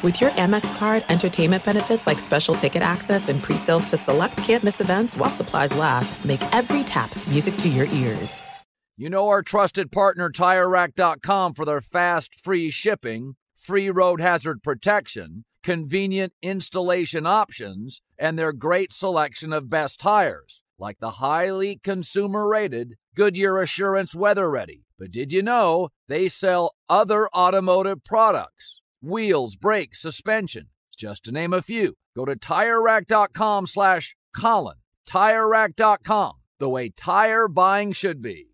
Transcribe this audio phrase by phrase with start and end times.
[0.00, 4.80] With your Amex card, entertainment benefits like special ticket access and pre-sales to select campus
[4.80, 8.40] events while supplies last, make every tap music to your ears.
[8.96, 15.44] You know our trusted partner TireRack.com for their fast, free shipping, free road hazard protection,
[15.64, 23.60] convenient installation options, and their great selection of best tires, like the highly consumer-rated Goodyear
[23.60, 24.84] Assurance Weather Ready.
[24.96, 28.77] But did you know they sell other automotive products?
[29.00, 31.94] Wheels, brakes, suspension, just to name a few.
[32.16, 34.78] Go to TireRack.com slash Colin.
[35.08, 38.48] TireRack.com, the way tire buying should be.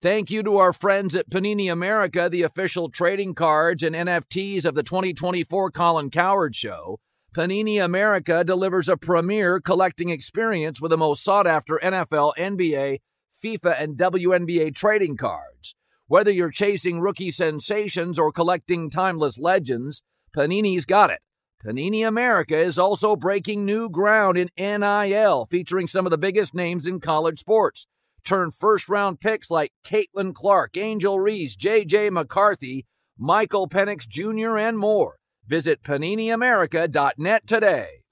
[0.00, 4.74] Thank you to our friends at Panini America, the official trading cards and NFTs of
[4.74, 7.00] the 2024 Colin Cowherd Show.
[7.34, 13.00] Panini America delivers a premier collecting experience with the most sought after NFL, NBA,
[13.44, 15.74] FIFA, and WNBA trading cards.
[16.10, 20.02] Whether you're chasing rookie sensations or collecting timeless legends,
[20.36, 21.20] Panini's got it.
[21.64, 26.84] Panini America is also breaking new ground in NIL, featuring some of the biggest names
[26.84, 27.86] in college sports.
[28.24, 32.10] Turn first round picks like Caitlin Clark, Angel Reese, J.J.
[32.10, 35.14] McCarthy, Michael Penix Jr., and more.
[35.46, 38.02] Visit PaniniAmerica.net today.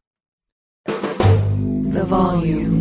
[0.86, 2.77] The volume.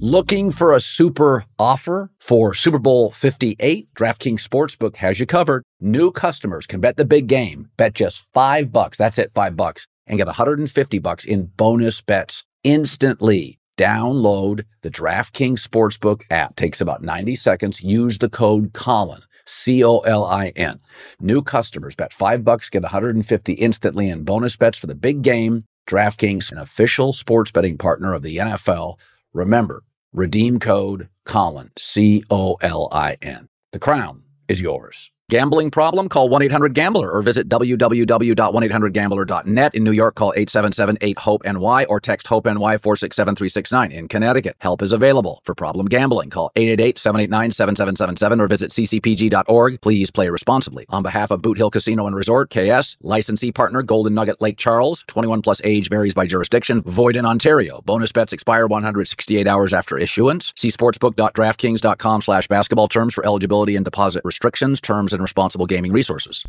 [0.00, 3.92] Looking for a super offer for Super Bowl 58?
[3.94, 5.64] DraftKings Sportsbook has you covered.
[5.80, 8.96] New customers can bet the big game, bet just 5 bucks.
[8.96, 13.58] That's it, 5 bucks and get 150 bucks in bonus bets instantly.
[13.76, 16.54] Download the DraftKings Sportsbook app.
[16.54, 17.82] Takes about 90 seconds.
[17.82, 19.22] Use the code Colin.
[19.46, 20.78] C O L I N.
[21.18, 25.64] New customers bet 5 bucks get 150 instantly in bonus bets for the big game.
[25.88, 28.96] DraftKings, an official sports betting partner of the NFL.
[29.32, 29.82] Remember,
[30.14, 33.48] Redeem code Colin, C O L I N.
[33.72, 35.10] The crown is yours.
[35.30, 36.08] Gambling problem?
[36.08, 39.74] Call 1 800 Gambler or visit www.1800Gambler.net.
[39.74, 43.92] In New York, call 877 8 HOPE NY or text HOPE NY 467369.
[43.92, 45.42] In Connecticut, help is available.
[45.44, 49.82] For problem gambling, call 888 789 7777 or visit ccpg.org.
[49.82, 50.86] Please play responsibly.
[50.88, 55.04] On behalf of Boot Hill Casino and Resort, KS, licensee partner Golden Nugget Lake Charles,
[55.08, 57.82] 21 plus age varies by jurisdiction, void in Ontario.
[57.84, 60.54] Bonus bets expire 168 hours after issuance.
[60.56, 65.92] See sportsbook.draftkings.com slash basketball terms for eligibility and deposit restrictions, terms, and and responsible gaming
[65.92, 66.44] resources.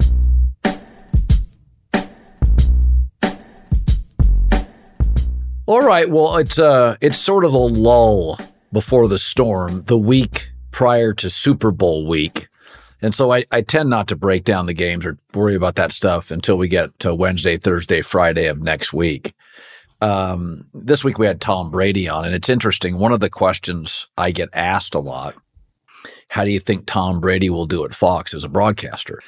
[5.65, 8.39] All right, well, it's uh, it's sort of a lull
[8.73, 12.47] before the storm, the week prior to Super Bowl week.
[13.01, 15.91] And so I, I tend not to break down the games or worry about that
[15.91, 19.33] stuff until we get to Wednesday, Thursday, Friday of next week.
[20.01, 22.97] Um, this week we had Tom Brady on, and it's interesting.
[22.97, 25.35] One of the questions I get asked a lot
[26.29, 29.19] how do you think Tom Brady will do at Fox as a broadcaster?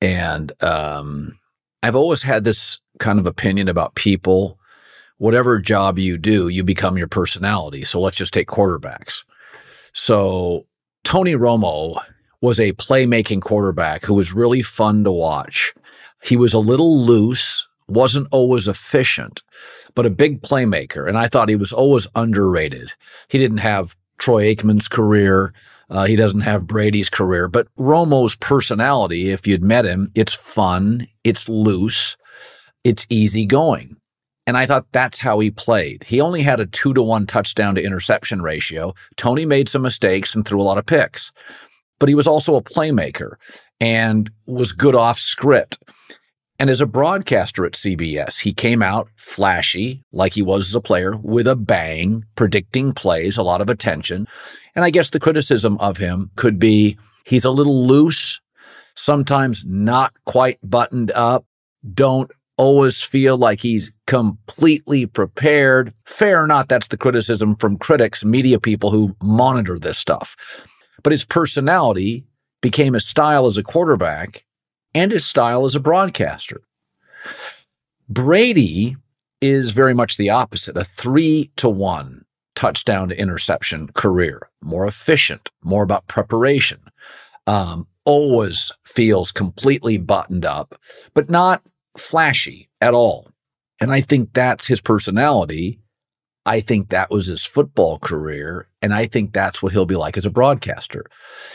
[0.00, 1.38] And um,
[1.82, 4.58] I've always had this kind of opinion about people.
[5.18, 7.84] Whatever job you do, you become your personality.
[7.84, 9.24] So let's just take quarterbacks.
[9.92, 10.66] So
[11.04, 12.00] Tony Romo
[12.40, 15.74] was a playmaking quarterback who was really fun to watch.
[16.22, 19.42] He was a little loose, wasn't always efficient,
[19.94, 21.08] but a big playmaker.
[21.08, 22.92] And I thought he was always underrated.
[23.28, 25.52] He didn't have Troy Aikman's career.
[25.90, 31.08] Uh, he doesn't have Brady's career, but Romo's personality, if you'd met him, it's fun,
[31.24, 32.16] it's loose,
[32.84, 33.96] it's easygoing.
[34.46, 36.04] And I thought that's how he played.
[36.04, 38.94] He only had a two to one touchdown to interception ratio.
[39.16, 41.32] Tony made some mistakes and threw a lot of picks,
[41.98, 43.32] but he was also a playmaker
[43.80, 45.78] and was good off script.
[46.60, 50.80] And as a broadcaster at CBS, he came out flashy, like he was as a
[50.80, 54.26] player, with a bang, predicting plays, a lot of attention.
[54.74, 58.40] And I guess the criticism of him could be he's a little loose,
[58.96, 61.44] sometimes not quite buttoned up,
[61.94, 65.94] don't always feel like he's completely prepared.
[66.06, 70.34] Fair or not, that's the criticism from critics, media people who monitor this stuff.
[71.04, 72.24] But his personality
[72.60, 74.44] became his style as a quarterback
[74.94, 76.62] and his style as a broadcaster.
[78.08, 78.96] Brady
[79.40, 82.24] is very much the opposite, a three to one
[82.54, 86.80] touchdown to interception career, more efficient, more about preparation.
[87.46, 90.80] Um, always feels completely buttoned up,
[91.14, 91.62] but not
[91.96, 93.28] flashy at all.
[93.80, 95.80] And I think that's his personality.
[96.44, 98.67] I think that was his football career.
[98.80, 101.04] And I think that's what he'll be like as a broadcaster.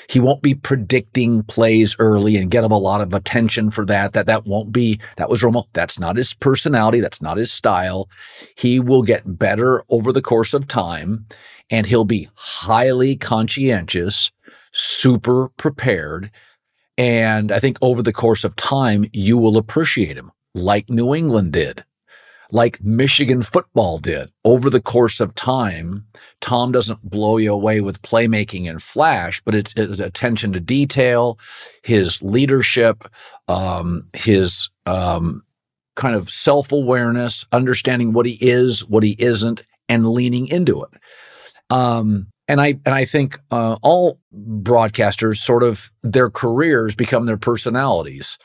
[0.10, 4.12] He won't be predicting plays early and get him a lot of attention for that.
[4.14, 5.66] That, that won't be, that was Romo.
[5.72, 7.00] That's not his personality.
[7.00, 8.10] That's not his style.
[8.58, 11.25] He will get better over the course of time
[11.70, 14.31] and he'll be highly conscientious,
[14.74, 16.30] super prepared.
[16.98, 21.54] And I think over the course of time, you will appreciate him like New England
[21.54, 21.84] did,
[22.54, 24.32] like Michigan football did.
[24.46, 26.06] Over the course of time,
[26.40, 31.40] Tom doesn't blow you away with playmaking and flash, but it's his attention to detail,
[31.82, 33.10] his leadership,
[33.48, 35.44] um, his um,
[35.96, 40.92] kind of self awareness, understanding what he is, what he isn't, and leaning into it.
[41.72, 47.38] Um, and I and I think uh, all broadcasters sort of their careers become their
[47.38, 48.38] personalities.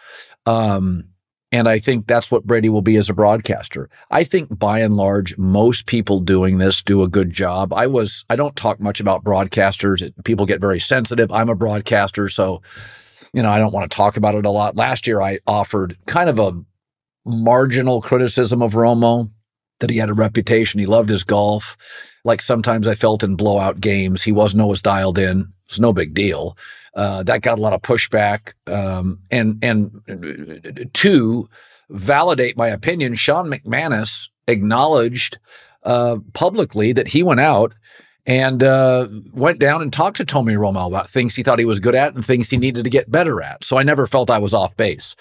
[0.47, 1.05] Um,
[1.50, 3.89] and I think that's what Brady will be as a broadcaster.
[4.11, 7.73] I think by and large, most people doing this do a good job.
[7.73, 10.12] I was, I don't talk much about broadcasters.
[10.25, 11.33] People get very sensitive.
[11.33, 12.29] I'm a broadcaster.
[12.29, 12.61] So,
[13.33, 14.77] you know, I don't want to talk about it a lot.
[14.77, 16.62] Last year, I offered kind of a
[17.25, 19.31] marginal criticism of Romo
[19.81, 20.81] that he had a reputation.
[20.81, 21.77] He loved his golf.
[22.25, 25.53] Like sometimes I felt in blowout games, he wasn't always dialed in.
[25.67, 26.56] It's no big deal.
[26.99, 28.55] Uh, that got a lot of pushback.
[28.67, 31.49] Um, and and to
[31.89, 35.39] validate my opinion, Sean McManus acknowledged
[35.85, 37.73] uh, publicly that he went out
[38.27, 41.79] and uh, went down and talked to Tommy Romo about things he thought he was
[41.79, 43.62] good at and things he needed to get better at.
[43.62, 45.15] So I never felt I was off base.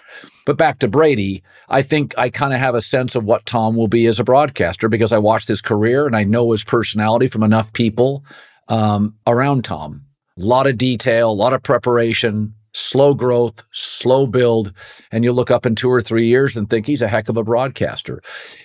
[0.48, 3.76] But back to Brady, I think I kind of have a sense of what Tom
[3.76, 7.28] will be as a broadcaster because I watched his career and I know his personality
[7.28, 8.26] from enough people
[8.68, 10.07] um, around Tom.
[10.38, 14.72] A lot of detail, a lot of preparation, slow growth, slow build,
[15.12, 17.38] and you'll look up in two or three years and think he's a heck of
[17.38, 18.22] a broadcaster.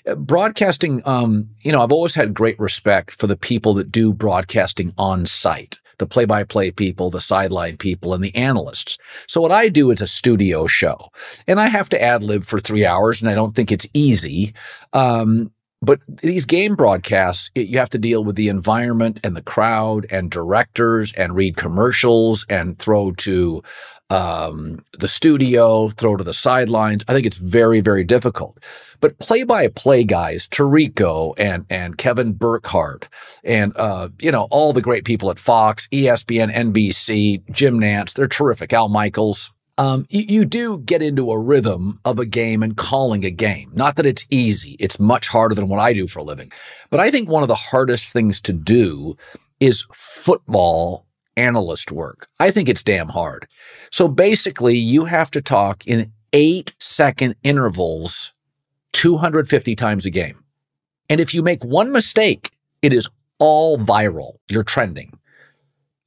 [0.07, 4.13] Uh, broadcasting, um, you know, I've always had great respect for the people that do
[4.13, 5.79] broadcasting on site.
[5.99, 8.99] The play by play people, the sideline people, and the analysts.
[9.29, 11.11] So, what I do is a studio show,
[11.47, 14.53] and I have to ad lib for three hours, and I don't think it's easy.
[14.93, 19.43] Um, but these game broadcasts, it, you have to deal with the environment and the
[19.43, 23.63] crowd and directors and read commercials and throw to
[24.09, 27.03] um, the studio, throw to the sidelines.
[27.09, 28.63] I think it's very, very difficult.
[29.01, 33.09] But play-by-play guys, Tirico and and Kevin Burkhardt,
[33.43, 38.29] and uh, you know all the great people at Fox, ESPN, NBC, Jim Nantz, they're
[38.29, 38.73] terrific.
[38.73, 39.51] Al Michaels,
[39.83, 43.73] um, you, you, do get into a rhythm of a game and calling a game.
[43.75, 44.77] Not that it's easy.
[44.79, 46.53] It's much harder than what I do for a living.
[46.89, 49.17] But I think one of the hardest things to do
[49.59, 51.07] is football
[51.37, 52.29] analyst work.
[52.39, 53.49] I think it's damn hard.
[53.91, 58.33] So basically, you have to talk in eight second intervals
[58.93, 60.45] 250 times a game.
[61.11, 62.53] And if you make one mistake,
[62.83, 63.09] it is
[63.41, 64.37] all viral.
[64.49, 65.19] You're trending.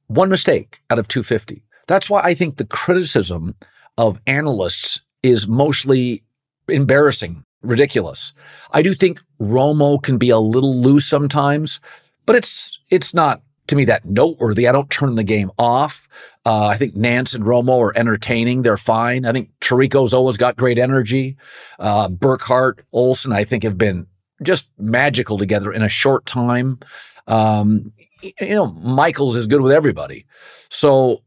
[0.06, 1.62] One mistake out of 250.
[1.86, 3.54] That's why I think the criticism
[3.96, 6.22] of analysts is mostly
[6.68, 8.32] embarrassing, ridiculous.
[8.72, 11.80] I do think Romo can be a little loose sometimes,
[12.24, 14.68] but it's it's not to me that noteworthy.
[14.68, 16.08] I don't turn the game off.
[16.44, 18.62] Uh, I think Nantz and Romo are entertaining.
[18.62, 19.24] They're fine.
[19.24, 21.36] I think Tirico's always got great energy.
[21.78, 24.06] Uh, Burkhardt, Olsen, I think have been
[24.42, 26.78] just magical together in a short time.
[27.26, 27.92] Um,
[28.22, 30.26] you know, Michaels is good with everybody.
[30.70, 31.22] So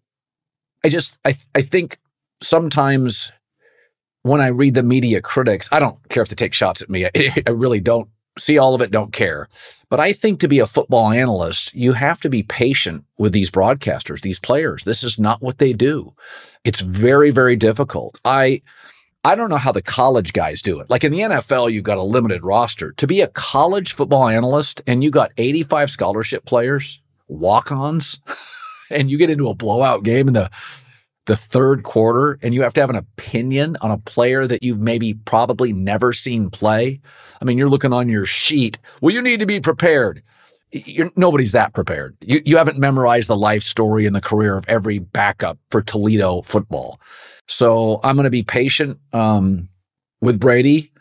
[0.83, 1.97] I just I I think
[2.41, 3.31] sometimes
[4.23, 7.05] when I read the media critics, I don't care if they take shots at me.
[7.05, 7.11] I,
[7.47, 9.49] I really don't see all of it, don't care.
[9.89, 13.51] But I think to be a football analyst, you have to be patient with these
[13.51, 14.83] broadcasters, these players.
[14.83, 16.13] This is not what they do.
[16.63, 18.19] It's very, very difficult.
[18.23, 18.61] I
[19.25, 20.89] I don't know how the college guys do it.
[20.89, 22.93] Like in the NFL, you've got a limited roster.
[22.93, 28.19] To be a college football analyst and you got 85 scholarship players, walk-ons.
[28.89, 30.49] and you get into a blowout game in the
[31.29, 34.79] the third quarter and you have to have an opinion on a player that you've
[34.79, 36.99] maybe probably never seen play.
[37.39, 38.79] I mean, you're looking on your sheet.
[38.99, 40.23] Well, you need to be prepared.
[40.71, 42.17] You're, nobody's that prepared.
[42.21, 46.41] You, you haven't memorized the life story and the career of every backup for Toledo
[46.41, 46.99] football.
[47.47, 49.69] So I'm going to be patient um,
[50.21, 50.91] with Brady.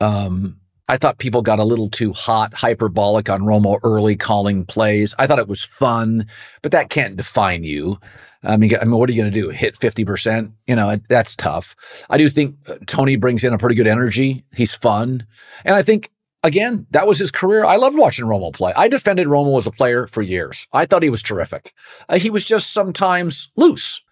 [0.00, 5.14] Um, I thought people got a little too hot, hyperbolic on Romo early calling plays.
[5.18, 6.26] I thought it was fun,
[6.60, 7.98] but that can't define you.
[8.42, 9.48] I mean, I mean, what are you going to do?
[9.48, 10.52] Hit 50%?
[10.66, 11.74] You know, that's tough.
[12.10, 14.44] I do think uh, Tony brings in a pretty good energy.
[14.54, 15.26] He's fun.
[15.64, 16.10] And I think,
[16.42, 17.64] again, that was his career.
[17.64, 18.74] I loved watching Romo play.
[18.76, 20.66] I defended Romo as a player for years.
[20.74, 21.72] I thought he was terrific.
[22.10, 24.02] Uh, he was just sometimes loose.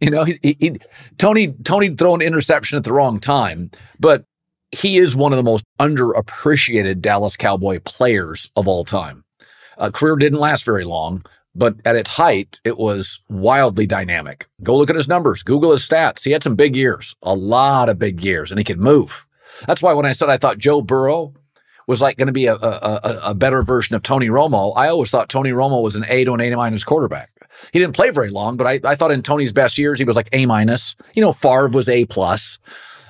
[0.00, 0.80] You know, he, he,
[1.18, 4.24] Tony Tony throw an interception at the wrong time, but
[4.72, 9.24] he is one of the most underappreciated Dallas Cowboy players of all time.
[9.78, 11.24] A career didn't last very long,
[11.54, 14.46] but at its height, it was wildly dynamic.
[14.62, 16.24] Go look at his numbers, Google his stats.
[16.24, 19.26] He had some big years, a lot of big years, and he could move.
[19.66, 21.34] That's why when I said I thought Joe Burrow
[21.86, 25.10] was like going to be a, a, a, better version of Tony Romo, I always
[25.10, 27.30] thought Tony Romo was an A to an A minus quarterback.
[27.72, 30.16] He didn't play very long, but I, I thought in Tony's best years, he was
[30.16, 30.94] like A minus.
[31.14, 32.58] You know, Favre was A plus.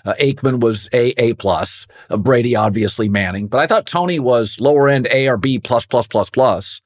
[0.04, 1.86] Uh, Aikman was A A plus.
[2.10, 5.86] Uh, Brady obviously Manning, but I thought Tony was lower end A or B plus
[5.86, 6.80] plus plus plus.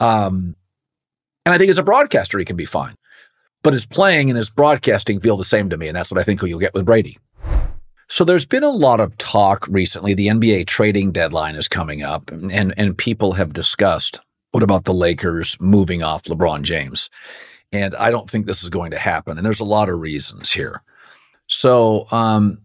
[0.00, 0.56] Um,
[1.44, 2.96] and I think as a broadcaster, he can be fine.
[3.62, 6.22] But his playing and his broadcasting feel the same to me, and that's what I
[6.22, 7.18] think you'll get with Brady.
[8.08, 10.14] So there's been a lot of talk recently.
[10.14, 14.20] The NBA trading deadline is coming up, and and people have discussed
[14.56, 17.10] what about the Lakers moving off LeBron James?
[17.72, 19.36] And I don't think this is going to happen.
[19.36, 20.82] And there's a lot of reasons here.
[21.48, 22.58] So um,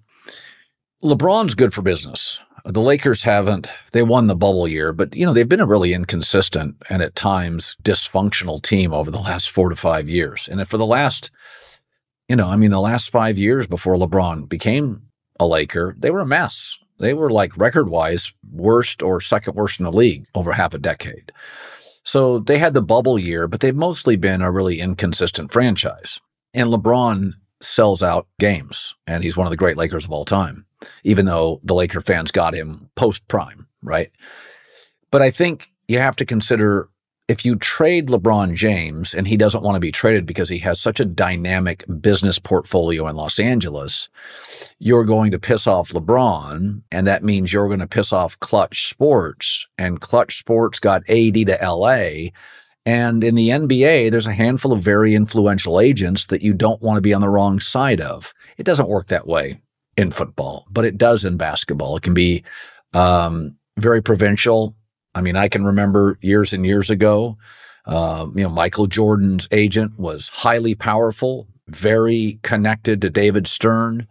[1.03, 2.39] LeBron's good for business.
[2.63, 5.93] The Lakers haven't, they won the bubble year, but you know, they've been a really
[5.93, 10.47] inconsistent and at times dysfunctional team over the last four to five years.
[10.47, 11.31] And for the last,
[12.29, 15.01] you know, I mean, the last five years before LeBron became
[15.39, 16.77] a Laker, they were a mess.
[16.99, 20.77] They were like record wise worst or second worst in the league over half a
[20.77, 21.31] decade.
[22.03, 26.21] So they had the bubble year, but they've mostly been a really inconsistent franchise.
[26.53, 30.65] And LeBron sells out games, and he's one of the great Lakers of all time,
[31.03, 34.11] even though the Laker fans got him post prime, right?
[35.11, 36.89] But I think you have to consider
[37.31, 40.81] if you trade LeBron James and he doesn't want to be traded because he has
[40.81, 44.09] such a dynamic business portfolio in Los Angeles,
[44.79, 46.81] you're going to piss off LeBron.
[46.91, 49.65] And that means you're going to piss off Clutch Sports.
[49.77, 52.31] And Clutch Sports got AD to LA.
[52.85, 56.97] And in the NBA, there's a handful of very influential agents that you don't want
[56.97, 58.33] to be on the wrong side of.
[58.57, 59.61] It doesn't work that way
[59.97, 61.95] in football, but it does in basketball.
[61.97, 62.43] It can be
[62.93, 64.75] um, very provincial
[65.13, 67.37] I mean, I can remember years and years ago,
[67.85, 74.07] uh, you know, Michael Jordan's agent was highly powerful, very connected to David Stern.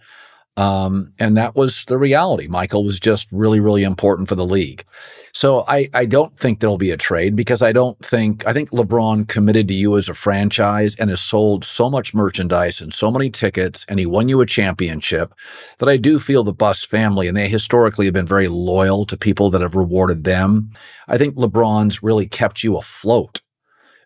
[0.56, 2.46] Um, and that was the reality.
[2.46, 4.84] Michael was just really, really important for the league.
[5.32, 8.70] So I, I don't think there'll be a trade because I don't think, I think
[8.70, 13.10] LeBron committed to you as a franchise and has sold so much merchandise and so
[13.10, 15.32] many tickets and he won you a championship
[15.78, 19.16] that I do feel the Buss family, and they historically have been very loyal to
[19.16, 20.72] people that have rewarded them.
[21.06, 23.40] I think LeBron's really kept you afloat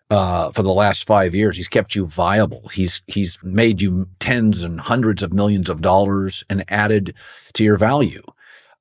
[0.09, 1.57] uh, for the last five years.
[1.57, 2.67] He's kept you viable.
[2.69, 7.15] He's he's made you tens and hundreds of millions of dollars and added
[7.53, 8.23] to your value.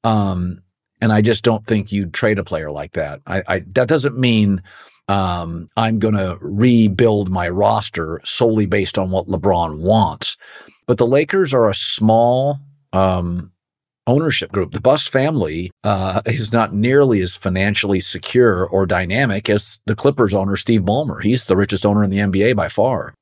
[0.02, 0.62] Um,
[1.00, 3.21] and I just don't think you'd trade a player like that.
[3.26, 4.62] I, I that doesn't mean
[5.09, 10.37] um, I'm going to rebuild my roster solely based on what LeBron wants.
[10.87, 12.59] But the Lakers are a small
[12.93, 13.52] um,
[14.06, 14.73] ownership group.
[14.73, 20.34] The Buss family uh, is not nearly as financially secure or dynamic as the Clippers
[20.34, 21.23] owner, Steve Ballmer.
[21.23, 23.14] He's the richest owner in the NBA by far.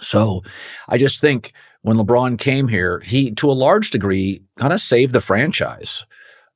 [0.00, 0.42] So
[0.88, 5.12] I just think when LeBron came here, he, to a large degree, kind of saved
[5.12, 6.04] the franchise.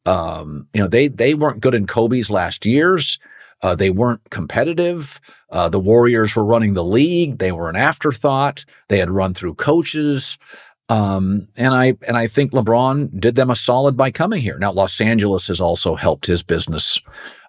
[0.06, 3.18] Um, you know, they they weren't good in Kobe's last years.
[3.62, 5.20] Uh, they weren't competitive.
[5.50, 7.38] Uh, the Warriors were running the league.
[7.38, 8.64] They were an afterthought.
[8.88, 10.36] They had run through coaches.
[10.88, 14.58] Um, and I and I think LeBron did them a solid by coming here.
[14.58, 17.00] Now, Los Angeles has also helped his business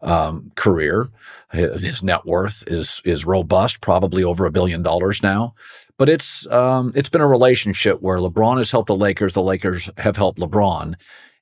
[0.01, 1.09] um, career.
[1.51, 5.53] His net worth is is robust, probably over a billion dollars now.
[5.97, 9.89] But it's um, it's been a relationship where LeBron has helped the Lakers, the Lakers
[9.97, 10.95] have helped LeBron,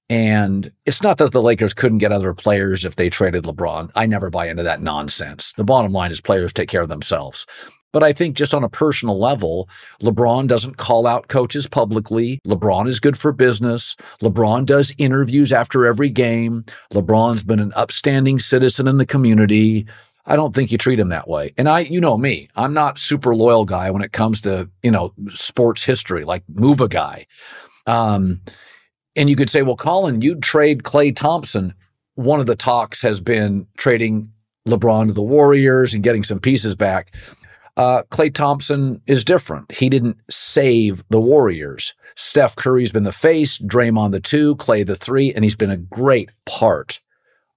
[0.09, 3.91] and it's not that the Lakers couldn't get other players if they traded LeBron.
[3.95, 5.53] I never buy into that nonsense.
[5.53, 7.47] The bottom line is players take care of themselves.
[7.93, 9.69] But I think just on a personal level,
[10.01, 12.41] LeBron doesn't call out coaches publicly.
[12.45, 13.95] LeBron is good for business.
[14.21, 16.65] LeBron does interviews after every game.
[16.91, 19.85] LeBron's been an upstanding citizen in the community.
[20.25, 21.53] I don't think you treat him that way.
[21.57, 24.89] And I, you know me, I'm not super loyal guy when it comes to, you
[24.89, 27.27] know, sports history, like move a guy.
[27.85, 28.41] Um,
[29.15, 31.75] and you could say, well, Colin, you'd trade Klay Thompson.
[32.15, 34.31] One of the talks has been trading
[34.67, 37.13] LeBron to the Warriors and getting some pieces back.
[37.75, 39.72] Uh, Klay Thompson is different.
[39.72, 41.94] He didn't save the Warriors.
[42.15, 45.77] Steph Curry's been the face, Draymond the two, Klay the three, and he's been a
[45.77, 47.01] great part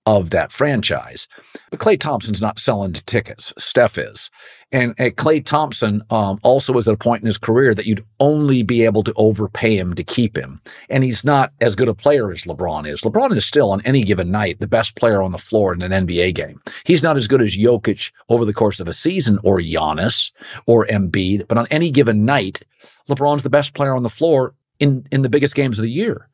[0.07, 1.29] of that franchise.
[1.71, 3.53] But Klay Thompson's not selling tickets.
[3.59, 4.31] Steph is.
[4.73, 8.63] And, Klay Thompson um, also was at a point in his career that you'd only
[8.63, 10.61] be able to overpay him to keep him.
[10.89, 13.03] And he's not as good a player as LeBron is.
[13.03, 16.07] LeBron is still, on any given night, the best player on the floor in an
[16.07, 16.61] NBA game.
[16.85, 20.31] He's not as good as Jokic over the course of a season or Giannis
[20.67, 22.63] or Embiid, but on any given night,
[23.09, 26.29] LeBron's the best player on the floor in, in the biggest games of the year.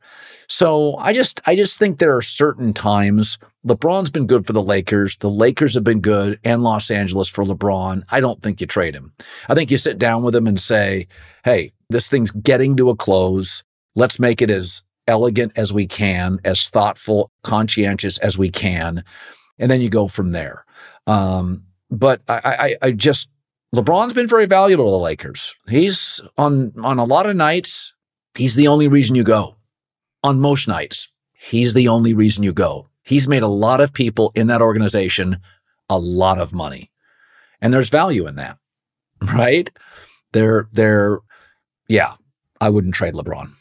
[0.47, 4.61] So I just I just think there are certain times LeBron's been good for the
[4.61, 5.17] Lakers.
[5.17, 8.03] The Lakers have been good and Los Angeles for LeBron.
[8.09, 9.13] I don't think you trade him.
[9.47, 11.07] I think you sit down with him and say,
[11.45, 13.63] "Hey, this thing's getting to a close.
[13.95, 19.03] Let's make it as elegant as we can, as thoughtful, conscientious as we can."
[19.59, 20.65] And then you go from there.
[21.07, 23.29] Um, but I, I, I just
[23.73, 25.55] LeBron's been very valuable to the Lakers.
[25.67, 27.93] He's on on a lot of nights,
[28.35, 29.55] he's the only reason you go.
[30.23, 32.87] On most nights, he's the only reason you go.
[33.03, 35.39] He's made a lot of people in that organization
[35.89, 36.91] a lot of money.
[37.59, 38.57] And there's value in that.
[39.33, 39.69] Right?
[40.33, 41.19] They're they're
[41.87, 42.15] yeah,
[42.59, 43.53] I wouldn't trade LeBron.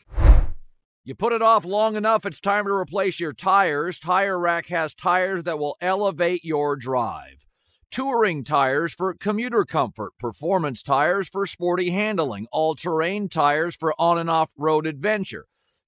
[1.05, 4.01] You put it off long enough, it's time to replace your tires.
[4.01, 7.47] Tire Rack has tires that will elevate your drive.
[7.93, 14.19] Touring tires for commuter comfort, performance tires for sporty handling, all terrain tires for on
[14.19, 15.47] and off road adventure.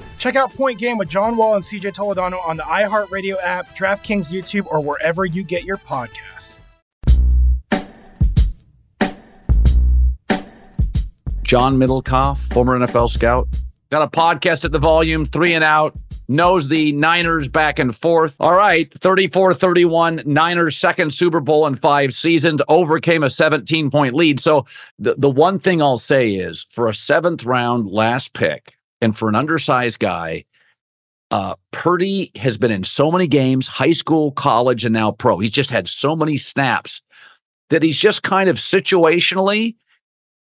[0.21, 4.31] Check out Point Game with John Wall and CJ Toledano on the iHeartRadio app, DraftKings
[4.31, 6.59] YouTube, or wherever you get your podcasts.
[11.41, 13.47] John Middlekauff, former NFL scout,
[13.89, 18.35] got a podcast at the volume, three and out, knows the Niners back and forth.
[18.39, 24.13] All right, 34 31, Niners' second Super Bowl in five seasons, overcame a 17 point
[24.13, 24.39] lead.
[24.39, 24.67] So
[24.99, 29.29] the, the one thing I'll say is for a seventh round last pick and for
[29.29, 30.45] an undersized guy,
[31.31, 35.39] uh, Purdy has been in so many games, high school, college, and now pro.
[35.39, 37.01] He's just had so many snaps
[37.69, 39.75] that he's just kind of situationally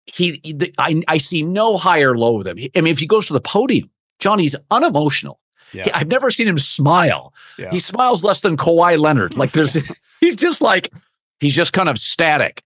[0.07, 2.59] he, I, I see no higher low with him.
[2.77, 5.41] I mean, if he goes to the podium, John, he's unemotional.
[5.73, 5.85] Yeah.
[5.85, 7.33] He- I've never seen him smile.
[7.59, 7.71] Yeah.
[7.71, 9.37] He smiles less than Kawhi Leonard.
[9.37, 9.75] Like there's,
[10.21, 10.93] he's just like,
[11.41, 12.63] he's just kind of static.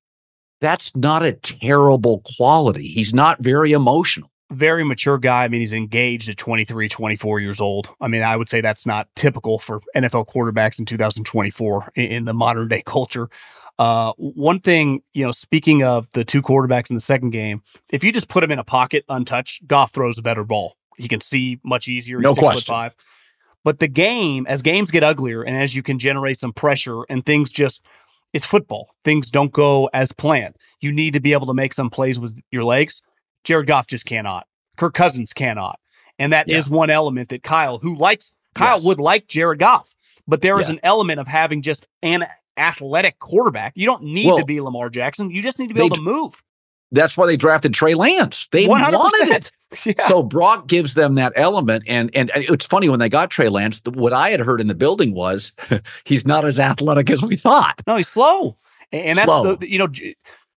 [0.61, 2.88] That's not a terrible quality.
[2.88, 4.31] He's not very emotional.
[4.50, 5.44] Very mature guy.
[5.44, 7.94] I mean, he's engaged at 23, 24 years old.
[8.00, 12.24] I mean, I would say that's not typical for NFL quarterbacks in 2024 in, in
[12.24, 13.28] the modern day culture.
[13.78, 18.02] Uh, one thing, you know, speaking of the two quarterbacks in the second game, if
[18.02, 20.76] you just put him in a pocket untouched, Goff throws a better ball.
[20.96, 22.18] He can see much easier.
[22.18, 22.72] He's No question.
[22.72, 22.96] five.
[23.64, 27.24] But the game, as games get uglier and as you can generate some pressure and
[27.24, 27.82] things just,
[28.32, 28.90] it's football.
[29.04, 30.56] Things don't go as planned.
[30.80, 33.02] You need to be able to make some plays with your legs.
[33.44, 34.46] Jared Goff just cannot.
[34.77, 35.79] Kirk Cousins cannot.
[36.18, 36.74] And that is Yeah.
[36.77, 38.85] one element that Kyle, who likes, Kyle Yes.
[38.85, 39.94] would like Jared Goff,
[40.27, 40.74] but there is Yeah.
[40.74, 43.72] an element of having just an athletic quarterback.
[43.77, 45.31] You don't need Well, to be Lamar Jackson.
[45.31, 46.42] You just need to be able to move.
[46.90, 48.48] That's why they drafted Trey Lance.
[48.51, 48.98] They 100%.
[48.98, 49.51] wanted it.
[49.85, 50.09] Yeah.
[50.09, 53.83] So Brock gives them that element, and and it's funny when they got Trey Lance.
[53.85, 55.53] What I had heard in the building was
[56.05, 57.83] he's not as athletic as we thought.
[57.87, 58.57] No, he's slow.
[58.92, 59.57] And that's Slow.
[59.57, 59.88] the, you know,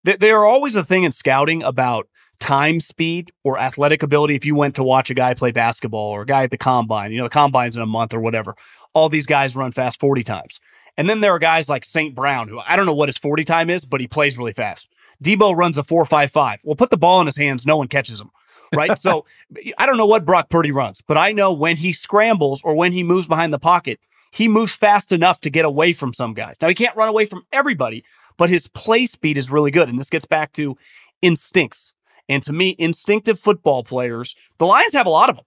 [0.05, 2.07] there are always a thing in scouting about
[2.41, 4.35] time speed or athletic ability.
[4.35, 7.13] If you went to watch a guy play basketball or a guy at the combine,
[7.13, 8.55] you know, the combine's in a month or whatever,
[8.93, 10.59] all these guys run fast 40 times.
[10.97, 12.13] And then there are guys like St.
[12.13, 14.89] Brown, who I don't know what his 40 time is, but he plays really fast.
[15.23, 16.57] Deebo runs a 4.55.
[16.63, 18.31] Well, put the ball in his hands, no one catches him.
[18.73, 18.99] right?
[18.99, 19.25] so
[19.77, 22.91] I don't know what Brock Purdy runs, but I know when he scrambles or when
[22.91, 23.99] he moves behind the pocket,
[24.31, 26.55] he moves fast enough to get away from some guys.
[26.61, 28.03] Now he can't run away from everybody,
[28.37, 29.89] but his play speed is really good.
[29.89, 30.77] And this gets back to
[31.21, 31.93] instincts.
[32.31, 35.45] And to me, instinctive football players, the Lions have a lot of them.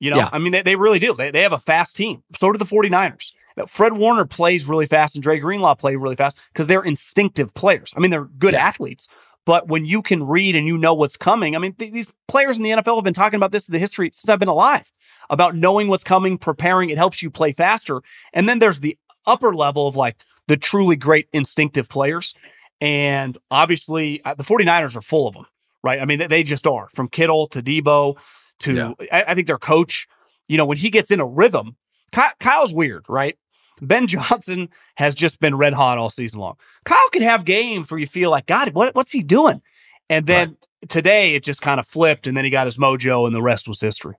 [0.00, 0.30] You know, Yeah.
[0.32, 1.14] I mean, they, they really do.
[1.14, 2.22] They, they have a fast team.
[2.36, 3.32] So do the 49ers.
[3.56, 7.52] Now, Fred Warner plays really fast and Dre Greenlaw play really fast because they're instinctive
[7.52, 7.92] players.
[7.94, 9.08] I mean, they're good athletes,
[9.44, 12.56] but when you can read and you know what's coming, I mean, th- these players
[12.56, 14.90] in the NFL have been talking about this in the history since I've been alive
[15.28, 16.88] about knowing what's coming, preparing.
[16.88, 18.02] It helps you play faster.
[18.32, 20.16] And then there's the upper level of like
[20.48, 22.34] the truly great instinctive players.
[22.80, 25.46] And obviously, uh, the 49ers are full of them,
[25.82, 26.00] right?
[26.00, 28.16] I mean, they, they just are from Kittle to Deebo
[28.60, 28.92] to, Yeah.
[29.10, 30.06] I, I think their coach,
[30.48, 31.76] you know, when he gets in a rhythm,
[32.12, 33.38] Ky- Kyle's weird, right?
[33.80, 36.56] Ben Johnson has just been red hot all season long.
[36.84, 39.62] Kyle can have games where you feel like, God, what, what's he doing?
[40.08, 40.56] And then
[40.88, 43.66] today it just kind of flipped, and then he got his mojo, and the rest
[43.66, 44.16] was history.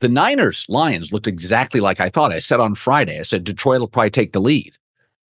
[0.00, 2.32] The Niners Lions looked exactly like I thought.
[2.32, 4.76] I said on Friday, I said Detroit will probably take the lead.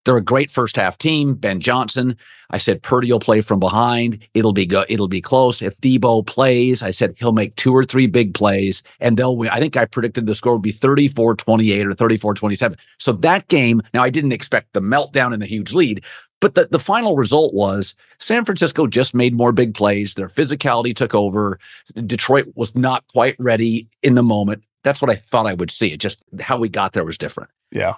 [0.07, 1.35] They're a great first half team.
[1.35, 2.17] Ben Johnson.
[2.51, 4.21] I said Purdy will play from behind.
[4.35, 5.61] It'll be go- it'll be close.
[5.61, 9.51] If Deebo plays, I said he'll make two or three big plays and they'll win.
[9.51, 12.77] I think I predicted the score would be 34-28 or 34-27.
[12.99, 16.05] So that game, now I didn't expect the meltdown and the huge lead,
[16.41, 20.15] but the, the final result was San Francisco just made more big plays.
[20.15, 21.59] Their physicality took over.
[22.07, 24.63] Detroit was not quite ready in the moment.
[24.85, 25.93] That's what I thought I would see.
[25.93, 27.51] It just how we got there was different.
[27.73, 27.95] Yeah.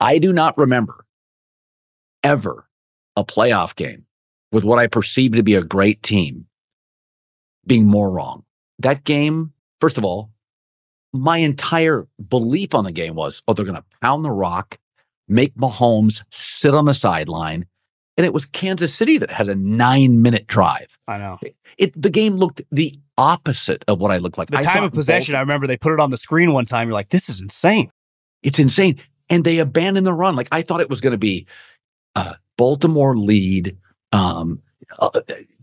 [0.00, 1.06] I do not remember
[2.22, 2.68] ever
[3.16, 4.06] a playoff game
[4.52, 6.46] with what I perceived to be a great team
[7.66, 8.44] being more wrong.
[8.78, 10.30] That game, first of all,
[11.12, 14.78] my entire belief on the game was, oh, they're going to pound the rock,
[15.28, 17.66] make Mahomes sit on the sideline.
[18.16, 20.98] And it was Kansas City that had a nine minute drive.
[21.08, 21.38] I know.
[21.78, 24.50] It the game looked the opposite of what I looked like.
[24.50, 26.88] The I time of possession, I remember they put it on the screen one time.
[26.88, 27.90] You're like, this is insane.
[28.42, 29.00] It's insane.
[29.30, 30.36] And they abandoned the run.
[30.36, 31.46] Like I thought it was going to be
[32.16, 33.76] uh, Baltimore lead.
[34.12, 34.60] Um,
[34.98, 35.10] uh,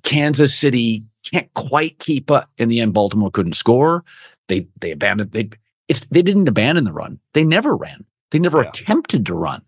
[0.04, 2.50] Kansas City can't quite keep up.
[2.58, 4.04] In the end, Baltimore couldn't score.
[4.48, 5.32] They they abandoned.
[5.32, 5.50] They
[5.88, 7.20] it's they didn't abandon the run.
[7.34, 8.06] They never ran.
[8.32, 8.70] They never Yeah.
[8.70, 9.62] attempted to run.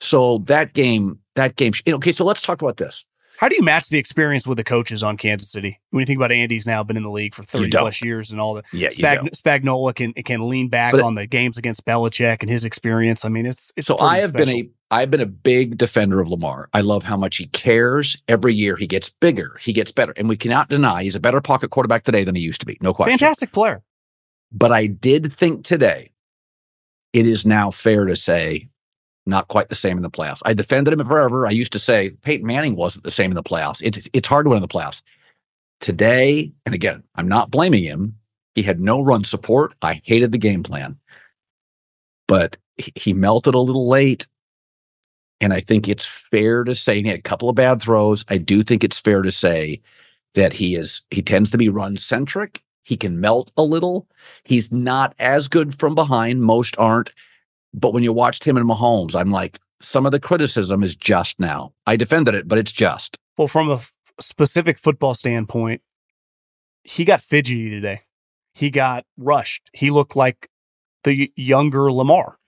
[0.00, 1.72] So that game, that game.
[1.86, 3.04] Okay, so let's talk about this.
[3.42, 5.80] How do you match the experience with the coaches on Kansas City?
[5.90, 8.40] When you think about Andy's now been in the league for 30 plus years and
[8.40, 12.36] all the Yeah, Spag- Spagnuolo can can lean back But- on the games against Belichick
[12.42, 13.24] and his experience.
[13.24, 16.30] I mean, it's it's so I have been a I've been a big defender of
[16.30, 16.68] Lamar.
[16.72, 18.16] I love how much he cares.
[18.28, 21.40] Every year he gets bigger, he gets better, and we cannot deny he's a better
[21.40, 22.78] pocket quarterback today than he used to be.
[22.80, 23.18] No question.
[23.18, 23.82] fantastic player.
[24.52, 26.12] But I did think today
[27.12, 28.68] it is now fair to say
[29.26, 30.42] not quite the same in the playoffs.
[30.44, 31.46] I defended him forever.
[31.46, 33.80] I used to say Peyton Manning wasn't the same in the playoffs.
[33.82, 35.02] It's it's hard to win in the playoffs.
[35.80, 38.16] Today, and again, I'm not blaming him.
[38.54, 39.74] He had no run support.
[39.82, 40.96] I hated the game plan.
[42.28, 44.26] But he- melted a little late.
[45.40, 48.24] And I think it's fair to say he had a couple of bad throws.
[48.28, 49.80] I do think it's fair to say
[50.34, 52.62] that he is he tends to be run centric.
[52.84, 54.06] He can melt a little.
[54.44, 56.42] He's not as good from behind.
[56.42, 57.10] Most aren't.
[57.74, 61.40] But when you watched him and Mahomes, I'm like, some of the criticism is just
[61.40, 61.72] now.
[61.86, 63.18] I defended it, but it's just.
[63.36, 65.82] Well, from a f- specific football standpoint,
[66.84, 68.02] he got fidgety today.
[68.54, 69.70] He got rushed.
[69.72, 70.48] He looked like
[71.04, 72.38] the younger Lamar,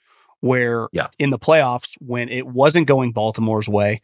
[0.40, 1.08] where Yeah.
[1.18, 4.00] in the playoffs, when it wasn't going Baltimore's way,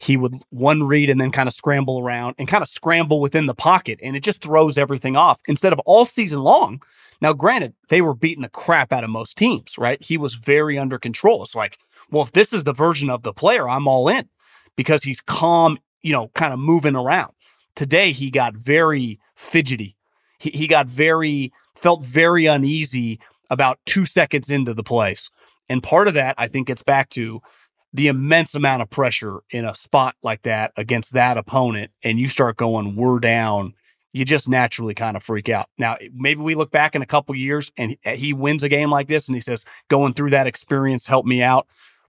[0.00, 3.44] he would one read and then kind of scramble around and kind of scramble within
[3.44, 4.00] the pocket.
[4.02, 6.82] And it just throws everything off instead of all season long.
[7.20, 10.02] Now, granted, they were beating the crap out of most teams, right?
[10.02, 11.42] He was very under control.
[11.44, 11.78] It's like,
[12.10, 14.26] well, if this is the version of the player, I'm all in
[14.74, 17.32] because he's calm, you know, kind of moving around.
[17.74, 19.96] Today, he got very fidgety.
[20.38, 25.28] He, he got very, felt very uneasy about two seconds into the place.
[25.68, 27.42] And part of that, I think, gets back to
[27.92, 31.90] the immense amount of pressure in a spot like that against that opponent.
[32.02, 33.74] And you start going, we're down.
[34.12, 35.68] You just naturally kind of freak out.
[35.78, 39.08] Now, maybe we look back in a couple years and he, wins a game like
[39.08, 41.66] this and he says, going through that experience helped me out.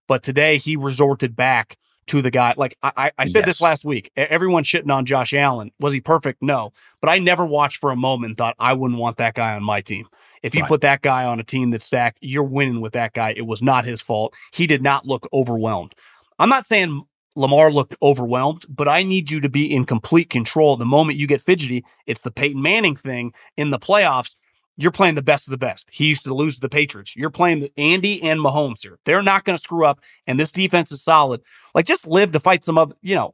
[0.07, 2.53] But today he resorted back to the guy.
[2.57, 4.11] Like I, I- said this last week.
[4.15, 5.71] Everyone shitting on Josh Allen.
[5.79, 6.41] Was he perfect?
[6.41, 6.73] No.
[7.01, 9.63] But I never watched for a moment and thought I wouldn't want that guy on
[9.63, 10.07] my team.
[10.43, 10.67] If you Right.
[10.69, 13.33] put that guy on a team that's stacked, you're winning with that guy.
[13.35, 14.33] It was not his fault.
[14.53, 15.93] He did not look overwhelmed.
[16.39, 17.03] I'm not saying
[17.35, 20.75] Lamar looked overwhelmed, but I need you to be in complete control.
[20.75, 24.35] The moment you get fidgety, it's the Peyton Manning thing in the playoffs.
[24.77, 25.87] You're playing the best of the best.
[25.91, 27.15] He used to lose to the Patriots.
[27.15, 28.97] You're playing the Andy and Mahomes here.
[29.05, 31.41] They're not going to screw up, and this defense is solid.
[31.75, 33.31] Like just live to fight some other, you know,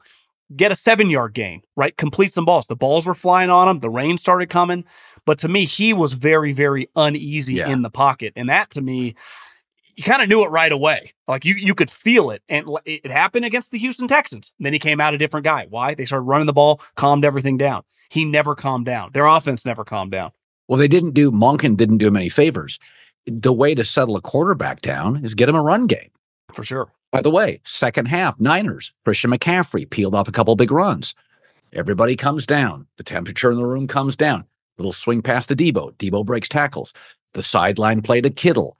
[0.56, 1.96] get a seven yard gain, right?
[1.96, 2.68] Complete some balls.
[2.68, 3.80] The balls were flying on him.
[3.80, 4.84] The rain started coming,
[5.28, 7.70] But to me, he was very, very uneasy Yeah.
[7.70, 8.32] in the pocket.
[8.38, 9.14] And that to me,
[9.96, 11.12] you kind of knew it right away.
[11.28, 12.42] Like you, you could feel it.
[12.48, 14.54] And it happened against the Houston Texans.
[14.58, 15.68] And then he came out a different guy.
[15.70, 15.94] Why?
[15.96, 17.84] They started running the ball, calmed everything down.
[18.10, 19.10] He never calmed down.
[19.12, 20.32] Their offense never calmed down.
[20.70, 22.80] Well, they didn't do Monken didn't do him any favors.
[23.26, 26.10] The way to settle a quarterback down is get him a run game.
[26.54, 26.94] For sure.
[27.12, 31.16] By the way, second half, Niners, Christian McCaffrey peeled off a couple big runs.
[31.74, 32.88] Everybody comes down.
[32.96, 34.46] The temperature in the room comes down.
[34.78, 35.94] Little swing past to Deebo.
[35.98, 36.94] Deebo breaks tackles.
[37.34, 38.78] The sideline play to Kittle.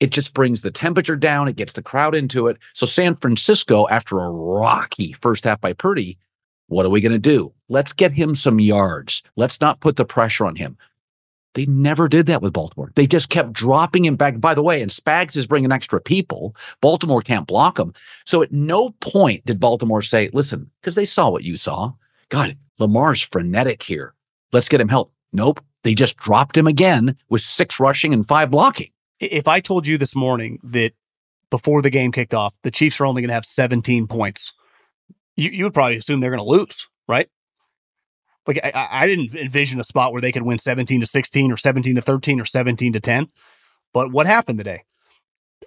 [0.00, 1.48] It just brings the temperature down.
[1.48, 2.58] It gets the crowd into it.
[2.72, 6.18] So San Francisco, after a rocky first half by Purdy,
[6.66, 7.52] what are we going to do?
[7.68, 9.22] Let's get him some yards.
[9.36, 10.76] Let's not put the pressure on him.
[11.54, 12.92] They never did that with Baltimore.
[12.94, 14.40] They just kept dropping him back.
[14.40, 16.56] By the way, and Spags is bringing extra people.
[16.80, 17.92] Baltimore can't block him.
[18.24, 21.92] So at no point did Baltimore say, listen, because they saw what you saw.
[22.30, 24.14] God, Lamar's frenetic here.
[24.50, 25.12] Let's get him help.
[25.32, 25.60] Nope.
[25.84, 28.90] They just dropped him again with six rushing and five blocking.
[29.18, 30.92] If I told you this morning that
[31.50, 34.52] before the game kicked off, the Chiefs are only going to have 17 points,
[35.36, 37.28] you, you would probably assume they're going to lose, right?
[38.46, 41.56] Like I- I, didn't envision a spot where they could win 17 to 16 or
[41.56, 43.28] 17 to 13 or 17 to 10.
[43.92, 44.84] But what happened today?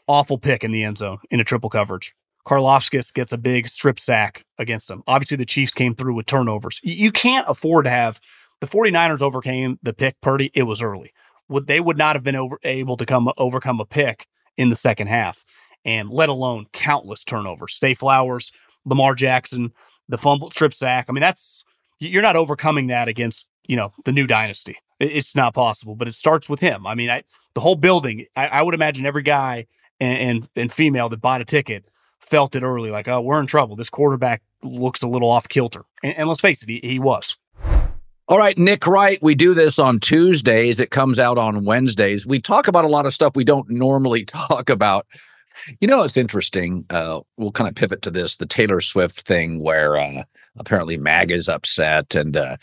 [0.08, 2.14] Awful pick in the end zone in a triple coverage.
[2.46, 5.04] Karlaftis gets a big strip sack against them.
[5.08, 6.80] Obviously, the Chiefs came through with turnovers.
[6.84, 8.20] You can't afford to have
[8.62, 10.52] the 49ers overcame the pick Purdy.
[10.54, 11.14] It was early.
[11.50, 14.76] Would they would not have been over, able to come overcome a pick in the
[14.76, 15.44] second half,
[15.84, 17.78] and let alone countless turnovers.
[17.80, 18.52] Zay Flowers,
[18.86, 19.72] Lamar Jackson,
[20.10, 21.06] the fumble strip sack.
[21.08, 21.64] I mean, that's
[22.00, 24.78] you're not overcoming that against you know the new dynasty.
[25.00, 26.88] It's not possible, but it starts with him.
[26.88, 28.26] I mean, I the whole building.
[28.36, 29.68] I, I would imagine every guy
[30.00, 31.86] and, and and female that bought a ticket
[32.20, 33.76] felt it early, like, oh, we're in trouble.
[33.76, 37.38] This quarterback looks a little off kilter, and, and let's face it, he, he was.
[38.28, 40.80] All right, Nick Wright, we do this on Tuesdays.
[40.80, 42.26] It comes out on Wednesdays.
[42.26, 45.06] We talk about a lot of stuff we don't normally talk about.
[45.80, 46.86] You know, it's interesting.
[46.90, 50.24] Uh, we'll kind of pivot to this the Taylor Swift thing where uh,
[50.58, 52.58] apparently MAG is upset and uh,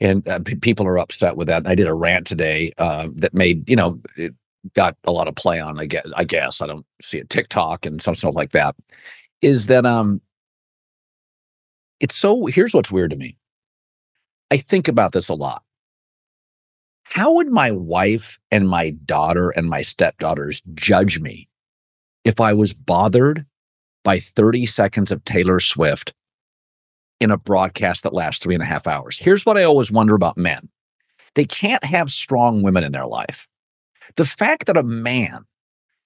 [0.00, 1.58] and uh, p- people are upset with that.
[1.58, 4.34] And I did a rant today uh, that made, you know, it
[4.74, 6.06] got a lot of play on, I guess.
[6.16, 8.74] I guess I don't see it TikTok and some stuff like that.
[9.42, 10.20] Is that um
[12.00, 13.36] it's so here's what's weird to me.
[14.52, 15.62] I think about this a lot.
[17.04, 21.48] How would my wife and my daughter and my stepdaughters judge me
[22.22, 23.46] if I was bothered
[24.04, 26.12] by 30 seconds of Taylor Swift
[27.18, 29.16] in a broadcast that lasts three and a half hours?
[29.16, 30.68] Here's what I always wonder about men
[31.34, 33.48] they can't have strong women in their life.
[34.16, 35.46] The fact that a man,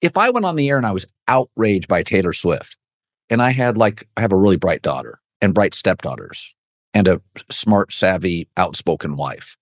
[0.00, 2.76] if I went on the air and I was outraged by Taylor Swift,
[3.28, 6.54] and I had like, I have a really bright daughter and bright stepdaughters
[6.96, 9.54] and a smart, savvy, outspoken wife.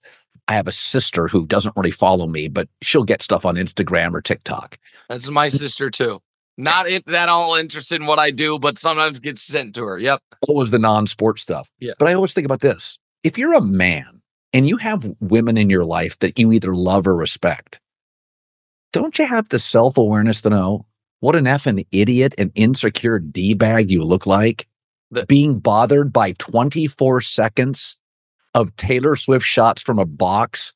[0.47, 4.14] I have a sister who doesn't really follow me, but she'll get stuff on Instagram
[4.14, 4.79] or TikTok.
[5.09, 5.53] That's my mm.
[5.53, 6.23] sister too.
[6.57, 9.99] Not it, that all interested in what I do, but sometimes gets sent to her.
[9.99, 10.20] Yep.
[10.47, 11.73] Always the non-sports stuff.
[11.81, 11.94] Yeah.
[11.99, 12.99] But I always think about this.
[13.25, 17.09] If you're a man and you have women in your life that you either love
[17.09, 17.81] or respect,
[18.92, 20.87] don't you have the self-awareness to know
[21.18, 24.68] what an effing idiot and insecure D-bag you look like?
[25.14, 27.96] The- being bothered by 24 seconds
[28.55, 30.72] of Taylor Swift shots from a box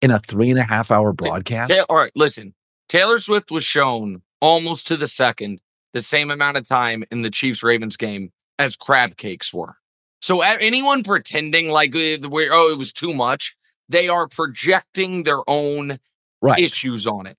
[0.00, 1.70] in a three and a half hour broadcast?
[1.72, 2.54] Ta- all right, listen.
[2.88, 5.60] Taylor Swift was shown almost to the second
[5.92, 9.76] the same amount of time in the Chiefs Ravens game as crab cakes were.
[10.20, 11.98] So anyone pretending like uh,
[12.30, 13.56] oh it was too much,
[13.88, 15.98] they are projecting their own
[16.40, 16.60] Right.
[16.60, 17.36] issues on it.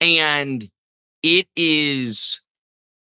[0.00, 0.68] And
[1.22, 2.42] it is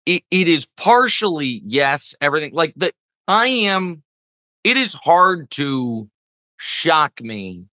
[0.06, 2.92] it, it is partially yes, everything like that
[3.28, 4.02] I am
[4.62, 6.08] it is hard to
[6.56, 7.66] shock me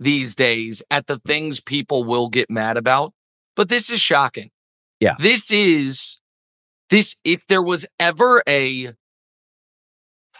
[0.00, 3.14] these days at the things people will get mad about,
[3.54, 4.50] but this is shocking.
[5.00, 5.14] Yeah.
[5.18, 6.18] This is
[6.90, 8.92] this if there was ever a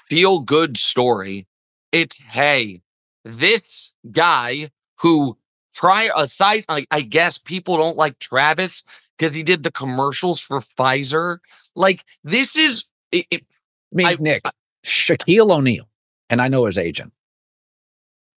[0.08, 1.46] feel good story,
[1.92, 2.82] it's hey,
[3.24, 5.36] this guy who
[5.74, 8.82] try aside I, I guess people don't like Travis
[9.18, 11.38] because he did the commercials for Pfizer.
[11.74, 13.44] Like this is it, it-
[13.92, 14.44] I mean, I- Nick,
[14.84, 15.88] Shaquille O'Neal,
[16.28, 17.12] and I know his agent,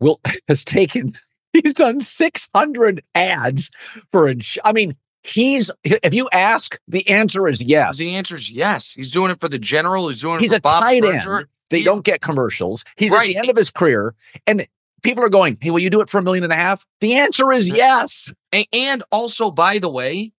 [0.01, 1.15] will has taken.
[1.53, 3.71] He's done 600 ads
[4.13, 4.29] for.
[4.29, 5.71] ins- I mean, he's.
[5.83, 7.97] If you ask, the answer is yes.
[7.97, 8.93] the answer is yes.
[8.95, 10.09] He's doing it for the general.
[10.09, 11.39] He's doing it He's for a Bob tight Fletcher.
[11.39, 11.47] end.
[11.71, 12.85] They He's- don't get commercials.
[12.97, 14.15] He's at the end of his career,
[14.47, 14.67] and
[15.03, 17.15] people are going, "Hey, will you do it for a million and a half?" The
[17.15, 18.31] answer is yes.
[18.55, 20.33] A- And also, by the way,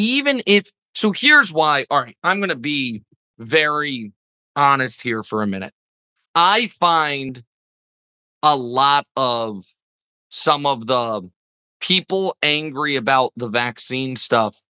[0.00, 1.86] even if so, here's why.
[1.90, 3.02] All right, I'm going to be
[3.38, 4.12] very
[4.56, 5.72] honest here for a minute.
[6.34, 7.42] I find
[8.42, 9.64] a lot of
[10.30, 11.28] some of the
[11.80, 14.60] people angry about the vaccine stuff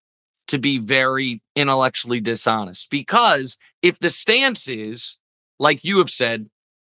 [0.47, 5.17] to be very intellectually dishonest because if the stance is
[5.59, 6.47] like you have said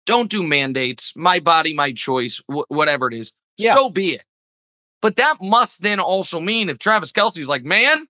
[0.06, 3.74] don't do mandates my body my choice wh- whatever it is Yeah.
[3.76, 4.24] so be it
[5.02, 8.08] but that must then also mean if travis kelce's like man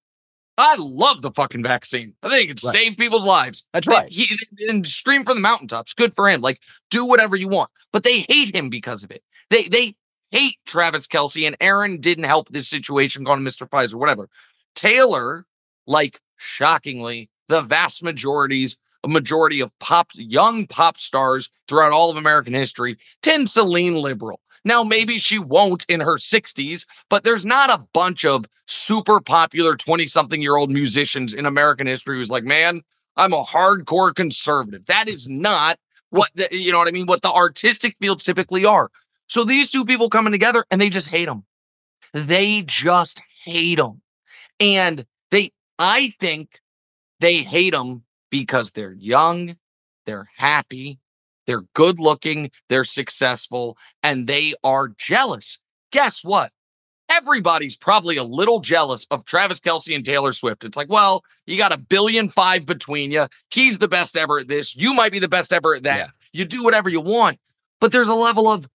[0.57, 2.13] i love the fucking vaccine.
[2.23, 2.77] I think it can Right.
[2.77, 3.63] save people's lives.
[3.73, 4.11] That's right.
[4.11, 4.27] he,
[4.69, 5.93] and scream from the mountaintops.
[5.93, 6.41] Good for him.
[6.41, 7.69] Like do whatever you want.
[7.91, 9.23] But they hate him because of it.
[9.49, 9.95] They they
[10.31, 14.29] hate travis kelce and aaron didn't help this situation to mr pfizer whatever.
[14.75, 15.45] Taylor,
[15.87, 22.53] like shockingly, the vast majorities majority of pop young pop stars throughout all of American
[22.53, 24.39] history tends to lean liberal.
[24.65, 29.75] Now maybe she won't in her 60s, but there's not a bunch of super popular
[29.78, 32.82] 20 something year old musicians in American history who's like, "Man,
[33.15, 37.21] I'm a hardcore conservative." That is not what the, you know what I mean, what
[37.21, 38.89] the artistic fields typically are.
[39.28, 41.45] So these two people coming together and they just hate them.
[42.13, 44.01] They just hate them.
[44.60, 46.62] And they, I think
[47.19, 49.58] they hate them because they're young,
[50.06, 50.99] they're happy,
[51.47, 55.60] they're good looking, they're successful, and they are jealous.
[55.91, 56.51] Guess what?
[57.10, 60.63] Everybody's probably a little jealous of Travis Kelce and Taylor Swift.
[60.63, 63.27] It's like, well, you got a billion five between you.
[63.51, 64.75] He's the best ever at this.
[64.75, 65.97] You might be the best ever at that.
[65.97, 66.08] Yeah.
[66.34, 67.39] You do whatever you want.
[67.79, 68.67] But there's a level of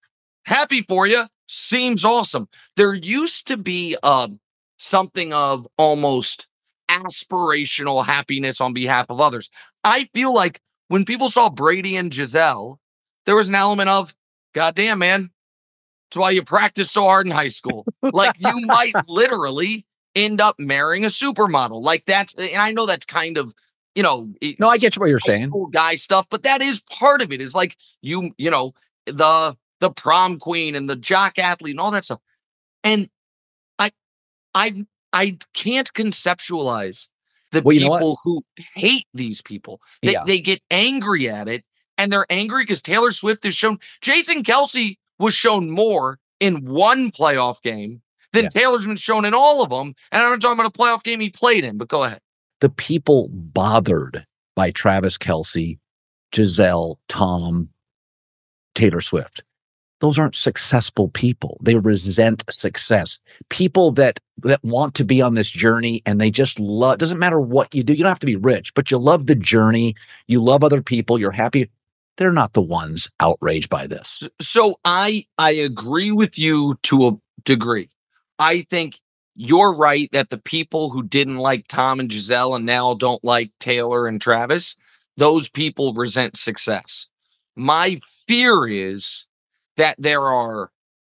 [0.45, 1.25] happy for you.
[1.49, 2.49] Seems awesome.
[2.77, 4.39] There used to be um
[4.77, 6.47] something of almost
[6.89, 9.51] aspirational happiness on behalf of others.
[9.85, 12.81] I feel like when people saw Brady and Gisele,
[13.25, 14.13] there was an element of,
[14.55, 15.31] God damn, man,
[16.11, 17.87] that's why you practice so hard in high school.
[18.03, 21.81] like you might literally end up marrying a supermodel.
[21.81, 23.55] Like that's, and I know that's kind of,
[23.95, 25.47] you know, No, I get what you're saying.
[25.47, 27.41] school guy stuff, but that is part of it.
[27.41, 28.75] Is like you, you know,
[29.07, 32.21] the the prom queen and the jock athlete and all that stuff.
[32.83, 33.09] And
[33.79, 33.93] I,
[34.55, 37.09] I, I can't conceptualize
[37.53, 39.81] the Well, you know people who hate these people.
[40.03, 40.25] They Yeah.
[40.27, 41.65] they get angry at it,
[41.99, 43.79] and they're angry because Taylor Swift is shown.
[44.01, 48.49] Jason Kelce was shown more in one playoff game than Yeah.
[48.51, 49.95] Taylor's been shown in all of them.
[50.13, 51.77] And I'm not talking about a playoff game he played in.
[51.77, 52.21] But go ahead.
[52.61, 55.79] The people bothered by Travis Kelce,
[56.33, 57.69] Gisele, Tom,
[58.75, 59.43] Taylor Swift.
[60.01, 61.59] Those aren't successful people.
[61.63, 63.19] They resent success.
[63.49, 67.41] People that that want to be on this journey and they just love doesn't matter
[67.41, 67.93] what you do.
[67.93, 69.95] You don't have to be rich, but you love the journey.
[70.27, 71.19] You love other people.
[71.19, 71.71] You're happy.
[72.17, 74.23] They're not the ones outraged by this.
[74.41, 77.13] so I I agree with you to a
[77.45, 77.91] degree.
[78.39, 78.99] I think
[79.35, 83.53] you're right that the people who didn't like Tom and Gisele and now don't like
[83.61, 84.77] Taylor and Travis,
[85.17, 87.09] those people resent success.
[87.57, 89.27] My fear is
[89.81, 90.71] that there are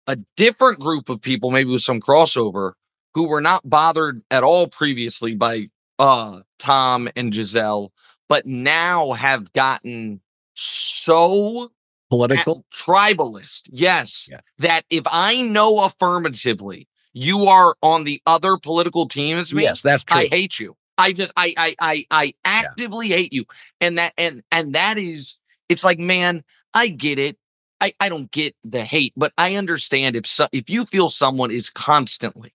[0.08, 2.74] a different group of people, maybe with some crossover,
[3.14, 7.92] who were not bothered at all previously by uh Tom and Gisele,
[8.30, 10.22] but now have gotten
[10.54, 11.72] so
[12.10, 12.66] Political.
[12.74, 13.70] tribalist.
[13.72, 14.28] Yes.
[14.30, 14.40] Yeah.
[14.60, 19.82] That if I know affirmatively you are on the other political team as me, Yes,
[19.82, 20.20] that's true.
[20.22, 20.76] I hate you.
[20.98, 23.46] I just I I I I actively hate you.
[23.82, 27.38] And that and and that is it's like, man, I get it.
[27.80, 31.52] I, I don't get the hate, but I understand if so, if you feel someone
[31.52, 32.54] is constantly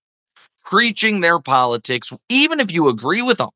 [0.64, 3.50] preaching their politics, even if you agree with them,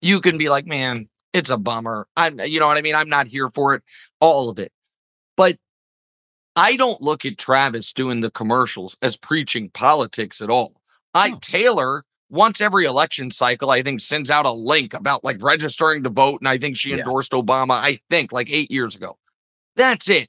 [0.00, 2.06] you can be like, man, it's a bummer.
[2.16, 2.94] I'm you know what I mean?
[2.94, 3.82] I'm not here for it,
[4.20, 4.72] all of it.
[5.36, 5.58] But
[6.56, 10.74] I don't look at Travis doing the commercials as preaching politics at all.
[11.14, 11.32] I.
[11.40, 16.08] Taylor once every election cycle, I think sends out a link about like registering to
[16.08, 16.98] vote, and I think she Yeah.
[16.98, 17.72] endorsed Obama.
[17.74, 19.18] I think like eight years ago.
[19.76, 20.28] That's it.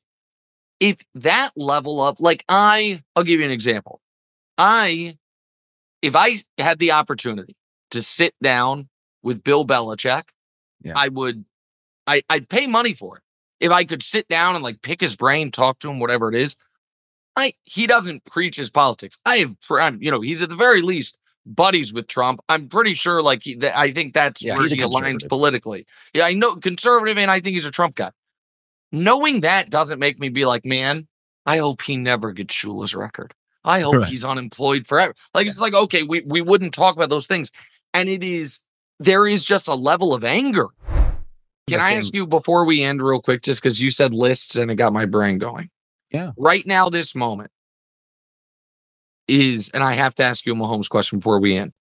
[0.79, 4.01] If that level of like I, I'll give you an example.
[4.57, 5.17] I,
[6.01, 7.55] if I had the opportunity
[7.91, 8.89] to sit down
[9.21, 10.23] with Bill Belichick,
[10.83, 10.93] Yeah.
[10.95, 11.45] I would,
[12.05, 13.23] I I'd pay money for it
[13.59, 16.35] if I could sit down and like pick his brain, talk to him, whatever it
[16.35, 16.57] is.
[17.35, 19.17] I he doesn't preach his politics.
[19.25, 22.41] I have, I'm, you know, he's at the very least buddies with Trump.
[22.47, 25.85] I'm pretty sure, like, he, that, I think that's Yeah, where he aligns politically.
[26.13, 28.11] Yeah, I know conservative, and I think he's a Trump guy.
[28.93, 31.07] Knowing that doesn't make me be like, man,
[31.45, 33.33] I hope he never gets Shula's record.
[33.65, 35.15] I hope he's unemployed forever.
[35.33, 37.49] Like it's like, okay, we we wouldn't talk about those things.
[37.93, 38.59] And it is
[38.99, 40.67] there is just a level of anger.
[41.67, 44.69] Can I ask you before we end real quick, just because you said lists and
[44.69, 45.69] it got my brain going?
[46.11, 46.31] Yeah.
[46.37, 47.51] Right now, this moment
[49.27, 51.71] is, and I have to ask you a Mahomes question before we end.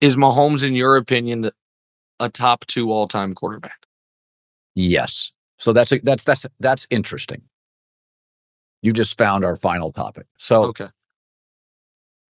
[0.00, 1.50] Is Mahomes, in your opinion,
[2.18, 3.86] a top two all time quarterback?
[4.74, 5.30] Yes.
[5.62, 7.40] So that's that's that's that's interesting.
[8.82, 10.26] You just found our final topic.
[10.36, 10.88] So Okay.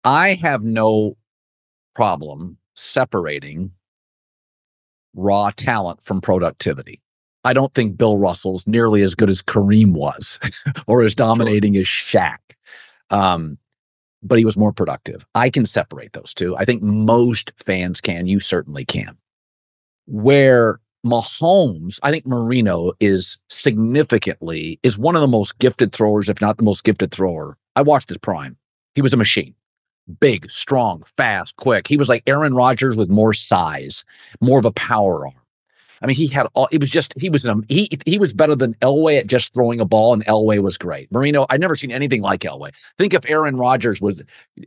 [0.05, 1.17] I have no
[1.95, 3.71] problem separating
[5.15, 7.01] raw talent from productivity.
[7.43, 10.39] I don't think Bill Russell's nearly as good as Kareem was
[10.87, 12.37] or as dominating as Shaq.
[13.09, 13.57] Um,
[14.23, 15.25] but he was more productive.
[15.35, 16.55] I can separate those two.
[16.59, 18.27] I think most fans can.
[18.27, 19.17] You certainly can.
[20.07, 26.41] Where Mahomes, I think Marino is significantly is one of the most gifted throwers, if
[26.41, 27.57] not the most gifted thrower.
[27.75, 28.57] I watched his prime.
[28.95, 29.55] He was a machine.
[30.21, 31.89] Big, strong, fast, quick.
[31.89, 34.05] He was like Aaron Rodgers with more size,
[34.41, 35.35] more of a power arm.
[36.03, 36.69] I mean, he had all.
[36.73, 39.81] It was just he was um, he he was better than Elway at just throwing
[39.81, 41.11] a ball, and Elway was great.
[41.13, 42.73] Marino, I've never seen anything like Elway.
[42.99, 44.23] Think if Aaron Rodgers was,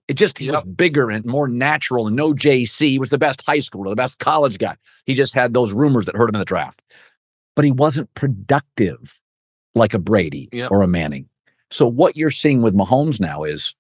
[0.08, 0.56] it just he yep.
[0.56, 2.90] was bigger and more natural, and no JC.
[2.90, 4.78] He was the best high schooler, the best college guy.
[5.06, 6.82] He just had those rumors that hurt him in the draft,
[7.56, 9.20] but he wasn't productive
[9.76, 10.72] like a Brady yep.
[10.72, 11.28] or a Manning.
[11.70, 13.76] So what you're seeing with Mahomes now is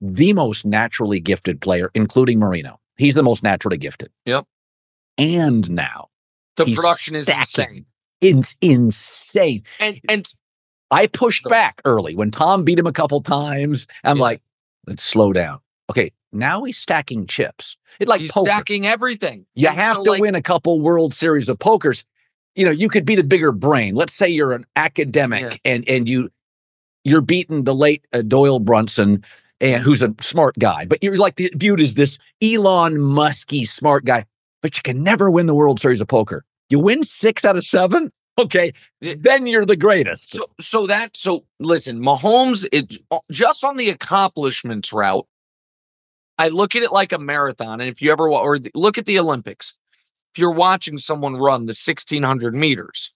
[0.00, 2.78] the most naturally gifted player, including Marino.
[2.96, 4.10] He's the most naturally gifted.
[4.24, 4.46] Yep.
[5.18, 6.08] And now
[6.56, 7.86] the He's production is insane.
[8.20, 9.62] It's insane.
[9.80, 10.26] And and
[10.90, 13.86] I pushed back early when Tom beat him a couple times.
[14.04, 14.22] I'm yeah.
[14.22, 14.42] like,
[14.86, 15.60] let's slow down.
[15.90, 17.76] Okay, now he's stacking chips.
[18.00, 18.50] It like he's poker.
[18.50, 19.46] stacking everything.
[19.54, 22.04] You and have so to like, win a couple World Series of pokers.
[22.54, 23.94] You know, you could be the bigger brain.
[23.94, 25.56] Let's say you're an academic yeah.
[25.64, 26.30] and and you
[27.04, 29.24] you're beating the late uh, Doyle Brunson
[29.60, 34.24] and who's a smart guy, but you're like viewed as this Elon Musky smart guy
[34.62, 36.44] but you can never win the World Series of Poker.
[36.68, 40.34] You win six out of seven, okay, then you're the greatest.
[40.34, 45.26] So, so that so listen, Mahomes, it uh, just on the accomplishments route.
[46.38, 49.18] I look at it like a marathon, and if you ever or look at the
[49.18, 49.76] Olympics,
[50.34, 53.14] if you're watching someone run the 1600 meters,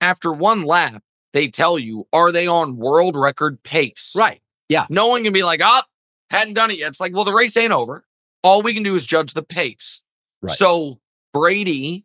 [0.00, 1.02] after one lap,
[1.34, 4.14] they tell you, are they on world record pace?
[4.16, 4.40] Right.
[4.68, 4.86] Yeah.
[4.88, 5.82] No one can be like, oh,
[6.30, 6.88] hadn't done it yet.
[6.88, 8.04] It's like, well, the race ain't over.
[8.42, 10.02] All we can do is judge the pace.
[10.44, 10.56] Right.
[10.56, 11.00] So
[11.32, 12.04] Brady,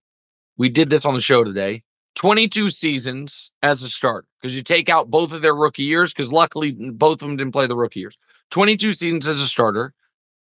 [0.57, 1.83] we did this on the show today.
[2.15, 6.31] 22 seasons as a starter because you take out both of their rookie years because
[6.31, 8.17] luckily both of them didn't play the rookie years.
[8.51, 9.93] 22 seasons as a starter,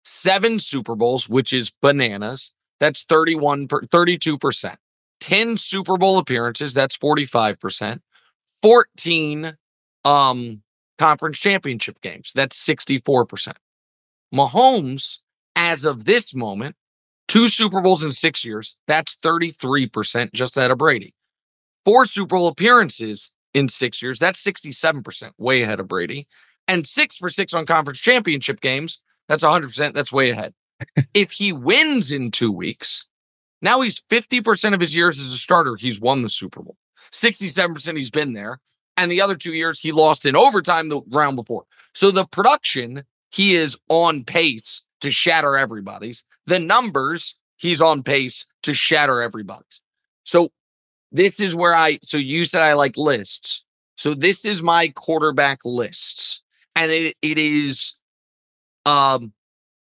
[0.04, 2.52] seven Super Bowls, which is bananas.
[2.80, 4.76] That's 31 per, 32%.
[5.22, 8.00] 10 Super Bowl appearances, that's 45%.
[8.62, 9.58] 14
[10.06, 10.62] um
[10.98, 13.54] conference championship games, that's 64%.
[14.34, 15.18] Mahomes
[15.56, 16.76] as of this moment
[17.28, 18.78] Two Super Bowls in six years.
[18.88, 21.14] That's 33% just out of Brady.
[21.84, 24.20] Four Super Bowl appearances in six years.
[24.20, 26.28] That's 67%, way ahead of Brady.
[26.68, 29.02] And six for six on conference championship games.
[29.28, 29.94] That's 100%.
[29.94, 30.54] That's way ahead.
[31.14, 33.06] if he wins in two weeks,
[33.62, 36.78] now he's 50% of his years as a starter, he's won the Super Bowl.
[37.12, 38.60] 67% he's been there.
[38.98, 41.66] And the other two years, he lost in overtime the round before.
[41.94, 46.24] So the production, he is on pace to shatter everybody's.
[46.48, 49.82] The numbers, he's on pace to shatter everybody's.
[50.24, 50.52] So
[51.12, 53.64] this is where I, so you said I like lists.
[53.98, 56.44] So this is my quarterback lists.
[56.76, 57.94] And it, it is
[58.86, 59.34] um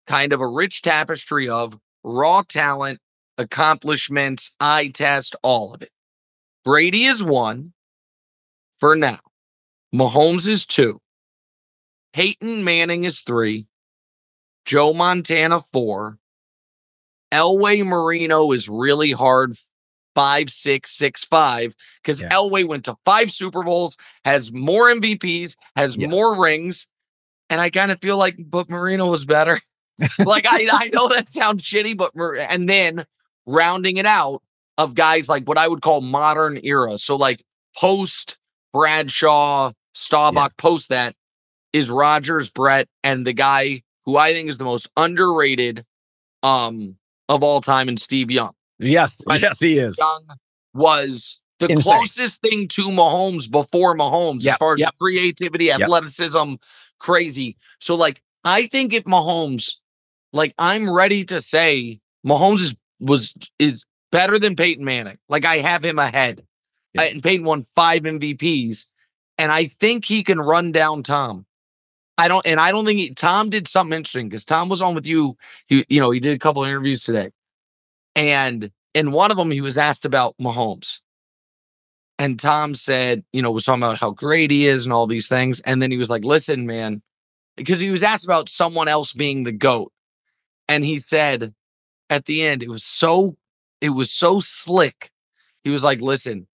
[0.07, 2.99] kind of a rich tapestry of raw talent,
[3.37, 5.91] accomplishments, eye test, all of it.
[6.63, 7.73] Brady is one
[8.79, 9.19] for now.
[9.93, 11.01] Mahomes is two.
[12.13, 13.67] Peyton Manning is three.
[14.65, 16.17] Joe Montana four.
[17.35, 19.55] Elway Marino is really hard
[20.15, 22.29] five, six, six, five, because yeah.
[22.29, 26.09] Elway went to five Super Bowls, has more MVPs, has yes.
[26.09, 26.87] more rings.
[27.49, 29.59] And I kind of feel like, but Marino was better.
[30.19, 32.11] like I, I know that sounds shitty, but
[32.49, 33.05] and then
[33.45, 34.41] rounding it out
[34.77, 36.97] of guys like what I would call modern era.
[36.97, 37.43] So like
[37.77, 38.37] post
[38.73, 40.61] Bradshaw, Staubach, yeah.
[40.61, 41.15] post that
[41.73, 45.85] is Rodgers, Brett, and the guy who I think is the most underrated
[46.41, 46.97] um
[47.29, 48.51] of all time in Steve Young.
[48.79, 49.41] Yes, right?
[49.41, 49.97] yes, he is.
[49.97, 50.25] Young
[50.73, 51.93] was the Insane.
[51.93, 54.93] closest thing to Mahomes before Mahomes yep, as far as yep.
[54.99, 56.59] creativity, athleticism, yep.
[56.99, 57.57] crazy.
[57.79, 59.75] So like I think if Mahomes,
[60.33, 65.17] like I'm ready to say Mahomes is was is better than Peyton Manning.
[65.29, 66.45] Like I have him ahead.
[66.97, 68.85] I, and Peyton won five MVPs.
[69.37, 71.45] And I think he can run down Tom.
[72.17, 74.95] I don't, and I don't think he, Tom did something interesting because Tom was on
[74.95, 75.37] with you.
[75.67, 77.31] He, you know, he did a couple interviews today,
[78.15, 81.01] and in one of them, he was asked about Mahomes,
[82.17, 85.27] and Tom said, you know, was talking about how great he is and all these
[85.27, 87.01] things, and then he was like, "Listen, man,"
[87.57, 89.91] because he was asked about someone else being the goat,
[90.69, 91.53] and he said,
[92.09, 93.35] at the end, it was so,
[93.81, 95.11] it was so slick.
[95.65, 96.47] He was like, "Listen,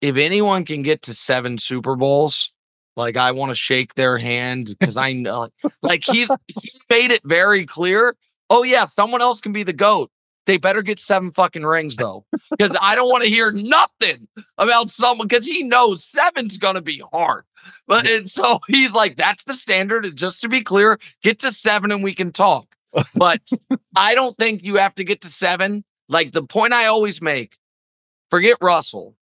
[0.00, 2.52] if anyone can get to seven Super Bowls."
[2.96, 5.48] Like I want to shake their hand because I know,
[5.82, 8.16] like he's he made it very clear.
[8.48, 10.10] Oh yeah, someone else can be the goat.
[10.46, 14.28] They better get seven fucking rings though, because I don't want to hear nothing
[14.58, 17.44] about someone because he knows seven's gonna be hard.
[17.86, 20.06] But and so he's like, that's the standard.
[20.06, 22.74] And Just to be clear, get to seven and we can talk.
[23.14, 23.42] But
[23.94, 25.84] I don't think you have to get to seven.
[26.08, 27.58] Like the point I always make,
[28.30, 29.16] forget Russell.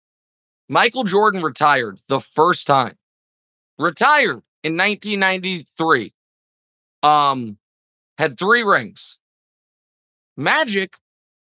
[0.68, 2.98] Michael Jordan retired the first time.
[3.82, 6.14] Retired in 1993.
[7.04, 7.58] Um,
[8.18, 9.18] had three rings.
[10.38, 10.96] Magic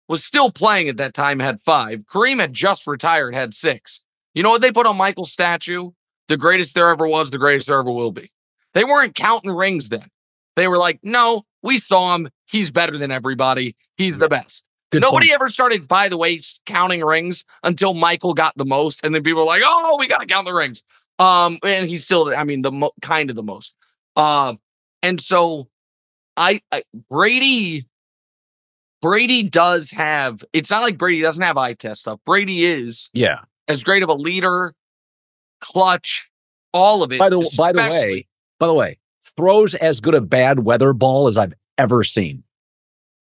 [0.09, 2.01] was still playing at that time, had five.
[2.01, 4.03] Kareem had just retired, had six.
[4.35, 5.91] You know what they put on Michael's statue?
[6.29, 8.31] The greatest there ever was, the greatest there ever will be.
[8.75, 10.09] They weren't counting rings then.
[10.57, 12.31] They were like, no, we saw him.
[12.47, 13.77] He's better than everybody.
[13.97, 14.65] He's the best.
[14.91, 15.35] Good Nobody point.
[15.35, 19.43] ever started, by the way, counting rings until Michael got the most, and then people
[19.43, 20.83] were like, "Oh, we got to count the rings."
[21.21, 23.75] Um, and he's still, I mean, the mo- kind of the most.
[24.17, 24.59] Um,
[25.03, 25.69] and so,
[26.37, 27.87] I, I Brady,
[29.03, 30.45] Brady does have.
[30.53, 32.21] It's not like Brady doesn't have eye test stuff.
[32.27, 33.41] Brady is Yeah.
[33.69, 34.75] as great of a leader,
[35.61, 36.31] clutch,
[36.73, 37.19] all of it.
[37.19, 38.27] By the by the way,
[38.59, 38.99] by the way,
[39.37, 42.45] throws as good a bad weather ball as I've ever seen.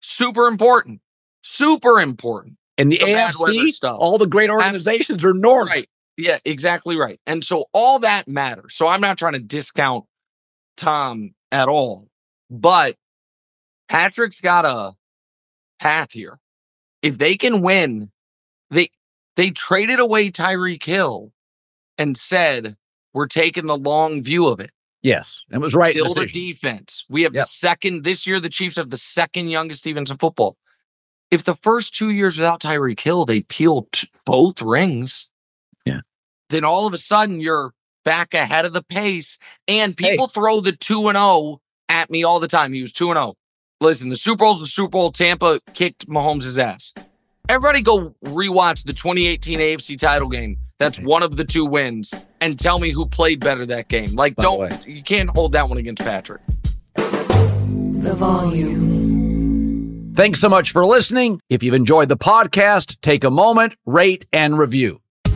[0.01, 1.01] super important,
[1.43, 2.57] super important.
[2.77, 3.97] And the, The AFC, stuff.
[3.99, 5.69] all the great organizations are north.
[5.69, 5.89] Right.
[6.17, 7.19] Yeah, exactly right.
[7.25, 8.73] And so all that matters.
[8.75, 10.05] So I'm not trying to discount
[10.77, 12.07] Tom at all,
[12.49, 12.95] but
[13.89, 14.93] Patrick's got a
[15.79, 16.39] path here.
[17.01, 18.11] If they can win,
[18.71, 18.89] they
[19.35, 21.31] they traded away Tyreek Hill
[21.97, 22.77] and said,
[23.13, 24.71] we're taking the long view of it.
[25.01, 25.93] Yes, it was right.
[25.93, 27.05] Build a defense.
[27.09, 27.43] We have Yep.
[27.43, 30.57] the second this year, the Chiefs have the second youngest defense in football.
[31.29, 33.87] If the first two years without Tyreek Hill, they peeled
[34.25, 35.29] both rings.
[36.55, 37.73] Then all of a sudden you're
[38.05, 39.37] back ahead of the pace.
[39.67, 42.71] And people throw the two and zero at me all the time.
[42.71, 43.35] He was two and zero.
[43.81, 45.11] Listen, the Super Bowl's the Super Bowl.
[45.11, 46.93] Tampa kicked Mahomes' ass.
[47.49, 50.57] Everybody go rewatch the 2018 AFC title game.
[50.79, 54.15] That's one of the two wins, and tell me who played better that game.
[54.15, 54.77] Like, By don't way.
[54.87, 56.41] you can't hold that one against Patrick.
[56.95, 60.13] The volume.
[60.15, 61.39] Thanks so much for listening.
[61.49, 65.01] If you've enjoyed the podcast, take a moment, rate, and review.